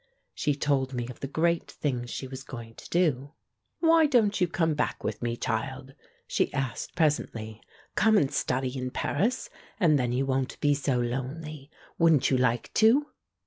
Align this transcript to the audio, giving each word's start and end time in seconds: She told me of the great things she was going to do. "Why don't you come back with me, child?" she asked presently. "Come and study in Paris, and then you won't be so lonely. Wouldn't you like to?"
She 0.33 0.55
told 0.55 0.95
me 0.95 1.07
of 1.09 1.19
the 1.19 1.27
great 1.27 1.69
things 1.69 2.09
she 2.09 2.25
was 2.27 2.41
going 2.43 2.73
to 2.73 2.89
do. 2.89 3.33
"Why 3.81 4.07
don't 4.07 4.41
you 4.41 4.47
come 4.47 4.73
back 4.73 5.03
with 5.03 5.21
me, 5.21 5.37
child?" 5.37 5.93
she 6.25 6.51
asked 6.55 6.95
presently. 6.95 7.61
"Come 7.93 8.17
and 8.17 8.33
study 8.33 8.75
in 8.75 8.89
Paris, 8.89 9.51
and 9.79 9.99
then 9.99 10.11
you 10.11 10.25
won't 10.25 10.59
be 10.59 10.73
so 10.73 10.97
lonely. 10.97 11.69
Wouldn't 11.99 12.31
you 12.31 12.37
like 12.39 12.73
to?" 12.73 13.09